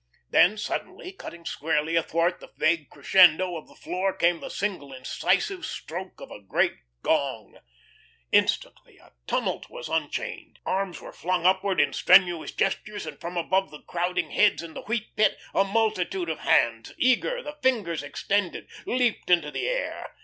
[0.31, 5.63] Then suddenly, cutting squarely athwart the vague crescendo of the floor came the single incisive
[5.63, 7.59] stroke of a great gong.
[8.31, 10.57] Instantly a tumult was unchained.
[10.65, 14.81] Arms were flung upward in strenuous gestures, and from above the crowding heads in the
[14.81, 20.15] Wheat Pit a multitude of hands, eager, the fingers extended, leaped into the air.